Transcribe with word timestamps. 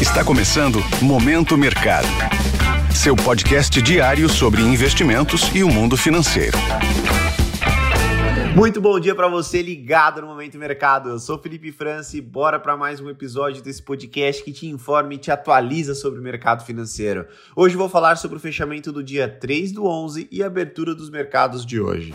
Está 0.00 0.24
começando 0.24 0.78
Momento 1.02 1.58
Mercado. 1.58 2.06
Seu 2.94 3.16
podcast 3.16 3.82
diário 3.82 4.28
sobre 4.28 4.62
investimentos 4.62 5.50
e 5.52 5.64
o 5.64 5.68
mundo 5.68 5.96
financeiro. 5.96 6.56
Muito 8.54 8.80
bom 8.80 9.00
dia 9.00 9.12
para 9.12 9.26
você 9.26 9.60
ligado 9.60 10.20
no 10.20 10.28
Momento 10.28 10.56
Mercado. 10.56 11.08
Eu 11.08 11.18
sou 11.18 11.36
Felipe 11.36 11.72
França 11.72 12.16
e 12.16 12.20
bora 12.20 12.60
para 12.60 12.76
mais 12.76 13.00
um 13.00 13.10
episódio 13.10 13.60
desse 13.60 13.82
podcast 13.82 14.44
que 14.44 14.52
te 14.52 14.68
informa 14.68 15.14
e 15.14 15.18
te 15.18 15.32
atualiza 15.32 15.96
sobre 15.96 16.20
o 16.20 16.22
mercado 16.22 16.64
financeiro. 16.64 17.26
Hoje 17.56 17.74
vou 17.74 17.88
falar 17.88 18.14
sobre 18.14 18.36
o 18.36 18.40
fechamento 18.40 18.92
do 18.92 19.02
dia 19.02 19.28
3 19.28 19.72
do 19.72 19.84
11 19.84 20.28
e 20.30 20.44
a 20.44 20.46
abertura 20.46 20.94
dos 20.94 21.10
mercados 21.10 21.66
de 21.66 21.80
hoje. 21.80 22.14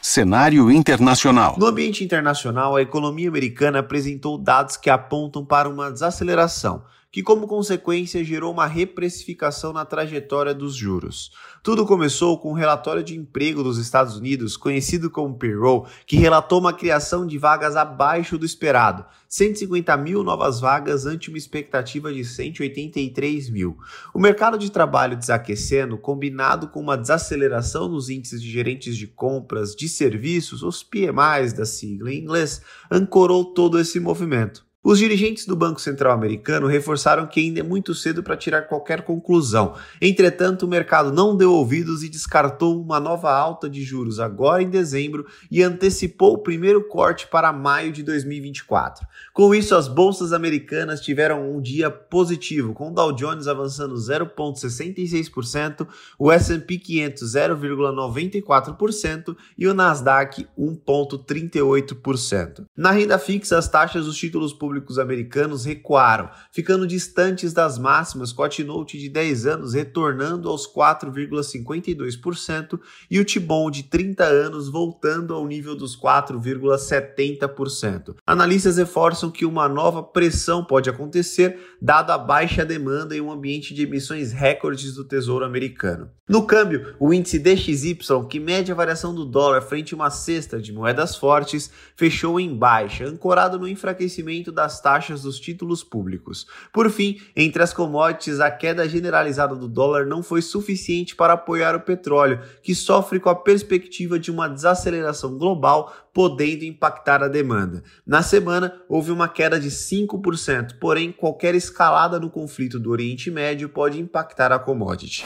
Cenário 0.00 0.70
internacional. 0.70 1.56
No 1.58 1.66
ambiente 1.66 2.04
internacional, 2.04 2.76
a 2.76 2.80
economia 2.80 3.28
americana 3.28 3.80
apresentou 3.80 4.38
dados 4.38 4.76
que 4.76 4.88
apontam 4.88 5.44
para 5.44 5.68
uma 5.68 5.90
desaceleração 5.90 6.84
que, 7.10 7.22
como 7.22 7.46
consequência, 7.46 8.22
gerou 8.22 8.52
uma 8.52 8.66
reprecificação 8.66 9.72
na 9.72 9.84
trajetória 9.84 10.52
dos 10.52 10.74
juros. 10.74 11.30
Tudo 11.62 11.86
começou 11.86 12.38
com 12.38 12.50
um 12.50 12.54
relatório 12.54 13.02
de 13.02 13.16
emprego 13.16 13.62
dos 13.62 13.78
Estados 13.78 14.16
Unidos, 14.16 14.56
conhecido 14.56 15.10
como 15.10 15.38
payroll, 15.38 15.86
que 16.06 16.16
relatou 16.16 16.60
uma 16.60 16.72
criação 16.72 17.26
de 17.26 17.38
vagas 17.38 17.76
abaixo 17.76 18.36
do 18.36 18.44
esperado, 18.44 19.04
150 19.28 19.96
mil 19.96 20.22
novas 20.22 20.60
vagas 20.60 21.06
ante 21.06 21.28
uma 21.28 21.38
expectativa 21.38 22.12
de 22.12 22.24
183 22.24 23.50
mil. 23.50 23.78
O 24.12 24.18
mercado 24.18 24.58
de 24.58 24.70
trabalho 24.70 25.16
desaquecendo, 25.16 25.96
combinado 25.98 26.68
com 26.68 26.80
uma 26.80 26.96
desaceleração 26.96 27.88
nos 27.88 28.10
índices 28.10 28.42
de 28.42 28.50
gerentes 28.50 28.96
de 28.96 29.06
compras 29.06 29.74
de 29.74 29.88
serviços, 29.88 30.62
os 30.62 30.82
PMIs 30.82 31.52
da 31.54 31.64
sigla 31.64 32.12
em 32.12 32.20
inglês, 32.20 32.62
ancorou 32.90 33.44
todo 33.46 33.78
esse 33.78 33.98
movimento. 33.98 34.67
Os 34.84 35.00
dirigentes 35.00 35.44
do 35.44 35.56
Banco 35.56 35.80
Central 35.80 36.12
americano 36.12 36.68
reforçaram 36.68 37.26
que 37.26 37.40
ainda 37.40 37.58
é 37.58 37.64
muito 37.64 37.96
cedo 37.96 38.22
para 38.22 38.36
tirar 38.36 38.62
qualquer 38.62 39.02
conclusão. 39.02 39.74
Entretanto, 40.00 40.64
o 40.64 40.68
mercado 40.68 41.12
não 41.12 41.36
deu 41.36 41.52
ouvidos 41.52 42.04
e 42.04 42.08
descartou 42.08 42.80
uma 42.80 43.00
nova 43.00 43.32
alta 43.32 43.68
de 43.68 43.82
juros 43.82 44.20
agora 44.20 44.62
em 44.62 44.70
dezembro 44.70 45.26
e 45.50 45.64
antecipou 45.64 46.34
o 46.34 46.38
primeiro 46.38 46.86
corte 46.86 47.26
para 47.26 47.52
maio 47.52 47.90
de 47.90 48.04
2024. 48.04 49.04
Com 49.34 49.52
isso, 49.52 49.74
as 49.74 49.88
bolsas 49.88 50.32
americanas 50.32 51.00
tiveram 51.00 51.50
um 51.50 51.60
dia 51.60 51.90
positivo, 51.90 52.72
com 52.72 52.92
o 52.92 52.94
Dow 52.94 53.10
Jones 53.12 53.48
avançando 53.48 53.96
0,66%, 53.96 55.88
o 56.16 56.30
S&P 56.30 56.78
500 56.78 57.34
0,94% 57.34 59.36
e 59.58 59.66
o 59.66 59.74
Nasdaq 59.74 60.46
1,38%. 60.56 62.64
Na 62.76 62.92
renda 62.92 63.18
fixa, 63.18 63.58
as 63.58 63.68
taxas 63.68 64.06
dos 64.06 64.16
títulos 64.16 64.52
públicos 64.52 64.67
públicos 64.68 64.98
americanos 64.98 65.64
recuaram, 65.64 66.28
ficando 66.52 66.86
distantes 66.86 67.54
das 67.54 67.78
máximas 67.78 68.34
com 68.34 68.42
a 68.42 68.50
T-Note 68.50 68.98
de 68.98 69.08
10 69.08 69.46
anos 69.46 69.72
retornando 69.72 70.50
aos 70.50 70.70
4,52% 70.70 72.78
e 73.10 73.18
o 73.18 73.24
T-Bond 73.24 73.82
de 73.82 73.88
30 73.88 74.24
anos 74.24 74.68
voltando 74.68 75.32
ao 75.32 75.46
nível 75.46 75.74
dos 75.74 75.98
4,70%. 75.98 78.16
Analistas 78.26 78.76
reforçam 78.76 79.30
que 79.30 79.46
uma 79.46 79.70
nova 79.70 80.02
pressão 80.02 80.62
pode 80.62 80.90
acontecer 80.90 81.58
dado 81.80 82.10
a 82.10 82.18
baixa 82.18 82.62
demanda 82.62 83.16
em 83.16 83.22
um 83.22 83.32
ambiente 83.32 83.72
de 83.72 83.84
emissões 83.84 84.32
recordes 84.32 84.94
do 84.94 85.02
Tesouro 85.02 85.46
americano. 85.46 86.10
No 86.28 86.46
câmbio, 86.46 86.94
o 87.00 87.14
índice 87.14 87.38
DXY, 87.38 87.96
que 88.28 88.38
mede 88.38 88.70
a 88.70 88.74
variação 88.74 89.14
do 89.14 89.24
dólar 89.24 89.62
frente 89.62 89.94
a 89.94 89.96
uma 89.96 90.10
cesta 90.10 90.60
de 90.60 90.74
moedas 90.74 91.16
fortes, 91.16 91.70
fechou 91.96 92.38
em 92.38 92.54
baixa, 92.54 93.06
ancorado 93.06 93.58
no 93.58 93.66
enfraquecimento 93.66 94.52
das 94.58 94.80
taxas 94.80 95.22
dos 95.22 95.38
títulos 95.38 95.84
públicos. 95.84 96.44
Por 96.72 96.90
fim, 96.90 97.20
entre 97.36 97.62
as 97.62 97.72
commodities, 97.72 98.40
a 98.40 98.50
queda 98.50 98.88
generalizada 98.88 99.54
do 99.54 99.68
dólar 99.68 100.04
não 100.04 100.20
foi 100.20 100.42
suficiente 100.42 101.14
para 101.14 101.34
apoiar 101.34 101.76
o 101.76 101.80
petróleo, 101.80 102.40
que 102.60 102.74
sofre 102.74 103.20
com 103.20 103.28
a 103.28 103.36
perspectiva 103.36 104.18
de 104.18 104.32
uma 104.32 104.48
desaceleração 104.48 105.38
global, 105.38 105.94
podendo 106.12 106.64
impactar 106.64 107.22
a 107.22 107.28
demanda. 107.28 107.84
Na 108.04 108.20
semana, 108.20 108.82
houve 108.88 109.12
uma 109.12 109.28
queda 109.28 109.60
de 109.60 109.70
5%, 109.70 110.78
porém, 110.80 111.12
qualquer 111.12 111.54
escalada 111.54 112.18
no 112.18 112.28
conflito 112.28 112.80
do 112.80 112.90
Oriente 112.90 113.30
Médio 113.30 113.68
pode 113.68 114.00
impactar 114.00 114.50
a 114.50 114.58
commodity. 114.58 115.24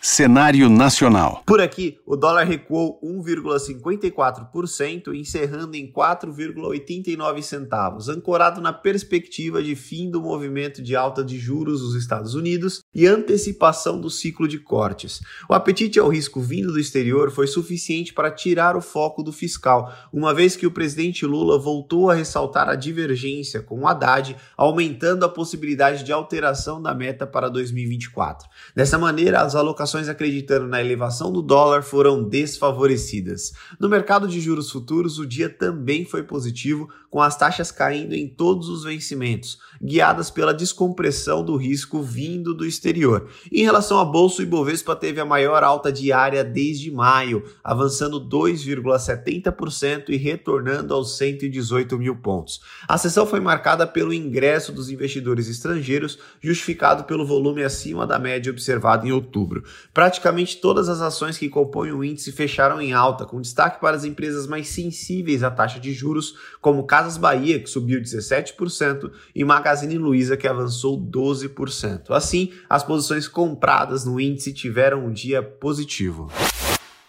Cenário 0.00 0.70
nacional. 0.70 1.42
Por 1.44 1.60
aqui, 1.60 1.98
o 2.06 2.14
dólar 2.14 2.44
recuou 2.44 3.00
1,54%, 3.02 5.12
encerrando 5.12 5.76
em 5.76 5.92
4,89 5.92 7.42
centavos, 7.42 8.08
ancorado 8.08 8.60
na 8.60 8.72
perspectiva 8.72 9.60
de 9.60 9.74
fim 9.74 10.08
do 10.08 10.22
movimento 10.22 10.80
de 10.80 10.94
alta 10.94 11.24
de 11.24 11.36
juros 11.36 11.80
dos 11.80 11.96
Estados 11.96 12.34
Unidos 12.34 12.80
e 12.94 13.08
antecipação 13.08 14.00
do 14.00 14.08
ciclo 14.08 14.46
de 14.46 14.60
cortes. 14.60 15.20
O 15.50 15.54
apetite 15.54 15.98
ao 15.98 16.08
risco 16.08 16.40
vindo 16.40 16.72
do 16.72 16.78
exterior 16.78 17.32
foi 17.32 17.48
suficiente 17.48 18.14
para 18.14 18.30
tirar 18.30 18.76
o 18.76 18.80
foco 18.80 19.24
do 19.24 19.32
fiscal, 19.32 19.92
uma 20.12 20.32
vez 20.32 20.54
que 20.54 20.66
o 20.66 20.70
presidente 20.70 21.26
Lula 21.26 21.58
voltou 21.58 22.08
a 22.08 22.14
ressaltar 22.14 22.68
a 22.68 22.76
divergência 22.76 23.62
com 23.62 23.80
o 23.80 23.88
Haddad, 23.88 24.36
aumentando 24.56 25.24
a 25.24 25.28
possibilidade 25.28 26.04
de 26.04 26.12
alteração 26.12 26.80
da 26.80 26.94
meta 26.94 27.26
para 27.26 27.48
2024. 27.48 28.48
Dessa 28.76 28.96
maneira, 28.96 29.40
as 29.40 29.56
alocações 29.56 29.87
ações 29.88 30.08
acreditando 30.08 30.68
na 30.68 30.80
elevação 30.80 31.32
do 31.32 31.40
dólar 31.40 31.82
foram 31.82 32.22
desfavorecidas. 32.22 33.54
No 33.80 33.88
mercado 33.88 34.28
de 34.28 34.38
juros 34.38 34.70
futuros, 34.70 35.18
o 35.18 35.26
dia 35.26 35.48
também 35.48 36.04
foi 36.04 36.22
positivo, 36.22 36.90
com 37.10 37.22
as 37.22 37.36
taxas 37.36 37.70
caindo 37.70 38.14
em 38.14 38.28
todos 38.28 38.68
os 38.68 38.84
vencimentos, 38.84 39.58
guiadas 39.82 40.30
pela 40.30 40.52
descompressão 40.52 41.42
do 41.42 41.56
risco 41.56 42.02
vindo 42.02 42.52
do 42.52 42.66
exterior. 42.66 43.28
Em 43.50 43.62
relação 43.62 43.98
à 43.98 44.04
bolsa, 44.04 44.42
o 44.42 44.44
Ibovespa 44.44 44.94
teve 44.94 45.18
a 45.18 45.24
maior 45.24 45.64
alta 45.64 45.90
diária 45.90 46.44
desde 46.44 46.90
maio, 46.90 47.42
avançando 47.64 48.20
2,70% 48.20 50.10
e 50.10 50.16
retornando 50.16 50.92
aos 50.92 51.16
118 51.16 51.96
mil 51.96 52.16
pontos. 52.16 52.60
A 52.86 52.98
sessão 52.98 53.26
foi 53.26 53.40
marcada 53.40 53.86
pelo 53.86 54.12
ingresso 54.12 54.70
dos 54.70 54.90
investidores 54.90 55.48
estrangeiros, 55.48 56.18
justificado 56.42 57.04
pelo 57.04 57.26
volume 57.26 57.62
acima 57.64 58.06
da 58.06 58.18
média 58.18 58.52
observada 58.52 59.06
em 59.06 59.12
outubro. 59.12 59.64
Praticamente 59.92 60.58
todas 60.58 60.88
as 60.88 61.00
ações 61.00 61.38
que 61.38 61.48
compõem 61.48 61.92
o 61.92 62.04
índice 62.04 62.32
fecharam 62.32 62.80
em 62.80 62.92
alta, 62.92 63.24
com 63.24 63.40
destaque 63.40 63.80
para 63.80 63.96
as 63.96 64.04
empresas 64.04 64.46
mais 64.46 64.68
sensíveis 64.68 65.42
à 65.42 65.50
taxa 65.50 65.80
de 65.80 65.92
juros, 65.92 66.34
como 66.60 66.86
Casas 66.86 67.16
Bahia, 67.16 67.58
que 67.58 67.68
subiu 67.68 68.00
17%, 68.00 69.10
e 69.34 69.44
Magazine 69.44 69.98
Luiza, 69.98 70.36
que 70.36 70.46
avançou 70.46 71.00
12%. 71.00 72.10
Assim, 72.10 72.52
as 72.68 72.82
posições 72.82 73.28
compradas 73.28 74.04
no 74.04 74.20
índice 74.20 74.52
tiveram 74.52 75.06
um 75.06 75.12
dia 75.12 75.42
positivo 75.42 76.30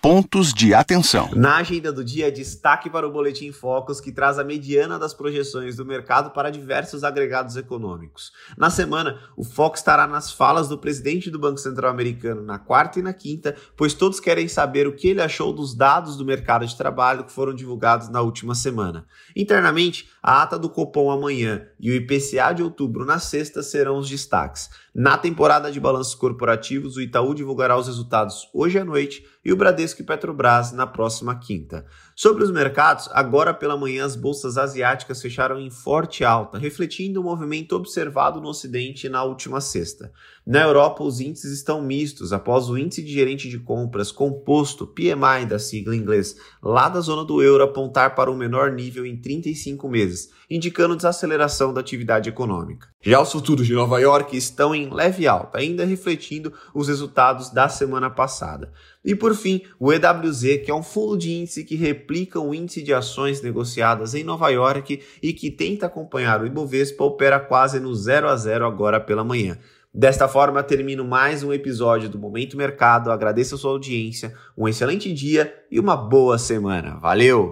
pontos 0.01 0.53
de 0.53 0.73
atenção. 0.73 1.29
Na 1.35 1.57
agenda 1.57 1.91
do 1.91 2.03
dia, 2.03 2.31
destaque 2.31 2.89
para 2.89 3.07
o 3.07 3.11
Boletim 3.11 3.51
Focus, 3.51 3.99
que 3.99 4.11
traz 4.11 4.39
a 4.39 4.43
mediana 4.43 4.97
das 4.97 5.13
projeções 5.13 5.75
do 5.75 5.85
mercado 5.85 6.31
para 6.31 6.49
diversos 6.49 7.03
agregados 7.03 7.57
econômicos. 7.57 8.31
Na 8.57 8.69
semana, 8.69 9.19
o 9.35 9.43
foco 9.43 9.75
estará 9.75 10.07
nas 10.07 10.31
falas 10.31 10.69
do 10.69 10.77
presidente 10.77 11.29
do 11.29 11.37
Banco 11.37 11.57
Central 11.57 11.91
americano 11.91 12.41
na 12.41 12.57
quarta 12.57 12.99
e 12.99 13.01
na 13.01 13.13
quinta, 13.13 13.55
pois 13.75 13.93
todos 13.93 14.19
querem 14.19 14.47
saber 14.47 14.87
o 14.87 14.95
que 14.95 15.09
ele 15.09 15.21
achou 15.21 15.51
dos 15.51 15.75
dados 15.75 16.15
do 16.15 16.25
mercado 16.25 16.65
de 16.65 16.77
trabalho 16.77 17.25
que 17.25 17.31
foram 17.31 17.53
divulgados 17.53 18.07
na 18.09 18.21
última 18.21 18.55
semana. 18.55 19.05
Internamente, 19.35 20.09
a 20.23 20.41
ata 20.41 20.57
do 20.57 20.69
Copom 20.69 21.11
amanhã 21.11 21.67
e 21.79 21.91
o 21.91 21.95
IPCA 21.95 22.53
de 22.53 22.63
outubro 22.63 23.05
na 23.05 23.19
sexta 23.19 23.61
serão 23.61 23.97
os 23.97 24.09
destaques. 24.09 24.69
Na 24.93 25.17
temporada 25.17 25.71
de 25.71 25.79
balanços 25.79 26.15
corporativos, 26.15 26.97
o 26.97 27.01
Itaú 27.01 27.33
divulgará 27.33 27.77
os 27.77 27.87
resultados 27.87 28.49
hoje 28.53 28.77
à 28.77 28.83
noite 28.83 29.25
e 29.45 29.53
o 29.53 29.55
Bradesco 29.55 29.88
e 29.97 30.03
Petrobras 30.03 30.71
na 30.71 30.85
próxima 30.85 31.39
quinta. 31.39 31.85
Sobre 32.15 32.43
os 32.43 32.51
mercados, 32.51 33.09
agora 33.13 33.53
pela 33.53 33.77
manhã 33.77 34.05
as 34.05 34.15
bolsas 34.15 34.57
asiáticas 34.57 35.21
fecharam 35.21 35.59
em 35.59 35.69
forte 35.69 36.23
alta, 36.23 36.57
refletindo 36.57 37.21
o 37.21 37.23
movimento 37.23 37.75
observado 37.75 38.41
no 38.41 38.49
Ocidente 38.49 39.07
na 39.07 39.23
última 39.23 39.61
sexta. 39.61 40.11
Na 40.45 40.61
Europa, 40.63 41.03
os 41.03 41.19
índices 41.19 41.51
estão 41.51 41.81
mistos 41.81 42.33
após 42.33 42.69
o 42.69 42.77
índice 42.77 43.01
de 43.01 43.13
gerente 43.13 43.47
de 43.47 43.59
compras 43.59 44.11
composto, 44.11 44.85
PMI 44.85 45.45
da 45.47 45.59
sigla 45.59 45.95
em 45.95 45.99
inglês, 45.99 46.35
lá 46.61 46.89
da 46.89 46.99
zona 46.99 47.23
do 47.23 47.41
euro 47.41 47.63
apontar 47.63 48.15
para 48.15 48.31
o 48.31 48.35
menor 48.35 48.71
nível 48.71 49.05
em 49.05 49.15
35 49.15 49.87
meses, 49.87 50.29
indicando 50.49 50.95
desaceleração 50.95 51.73
da 51.73 51.81
atividade 51.81 52.27
econômica. 52.27 52.87
Já 53.01 53.21
os 53.21 53.31
futuros 53.31 53.65
de 53.65 53.73
Nova 53.73 53.99
York 53.99 54.35
estão 54.35 54.75
em 54.75 54.93
leve 54.93 55.25
alta, 55.25 55.59
ainda 55.59 55.85
refletindo 55.85 56.51
os 56.73 56.87
resultados 56.87 57.49
da 57.49 57.69
semana 57.69 58.09
passada. 58.09 58.73
E 59.03 59.15
por 59.15 59.33
fim, 59.33 59.61
o 59.79 59.93
EWZ, 59.93 60.61
que 60.63 60.69
é 60.69 60.75
um 60.75 60.83
fundo 60.83 61.17
de 61.17 61.31
índice 61.31 61.63
que 61.63 61.75
replica 61.75 62.39
o 62.39 62.53
índice 62.53 62.81
de 62.81 62.93
ações 62.93 63.41
negociadas 63.41 64.13
em 64.13 64.23
Nova 64.23 64.49
York 64.49 65.01
e 65.21 65.33
que 65.33 65.49
tenta 65.49 65.85
acompanhar 65.85 66.41
o 66.41 66.45
Ibovespa, 66.45 67.03
opera 67.03 67.39
quase 67.39 67.79
no 67.79 67.95
0 67.95 68.27
a 68.27 68.35
0 68.35 68.65
agora 68.65 68.99
pela 68.99 69.23
manhã. 69.23 69.57
Desta 69.93 70.27
forma, 70.27 70.61
termino 70.61 71.03
mais 71.03 71.41
um 71.43 71.51
episódio 71.51 72.09
do 72.09 72.19
Momento 72.19 72.57
Mercado. 72.57 73.11
Agradeço 73.11 73.55
a 73.55 73.57
sua 73.57 73.71
audiência, 73.71 74.33
um 74.57 74.67
excelente 74.67 75.11
dia 75.13 75.53
e 75.71 75.79
uma 75.79 75.95
boa 75.97 76.37
semana. 76.37 76.99
Valeu! 76.99 77.49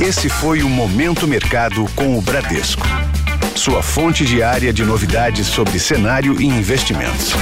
Esse 0.00 0.28
foi 0.28 0.62
o 0.62 0.68
Momento 0.68 1.26
Mercado 1.26 1.84
com 1.96 2.16
o 2.16 2.22
Bradesco 2.22 2.86
sua 3.58 3.82
fonte 3.82 4.24
diária 4.24 4.72
de 4.72 4.84
novidades 4.84 5.48
sobre 5.48 5.80
cenário 5.80 6.40
e 6.40 6.46
investimentos. 6.46 7.34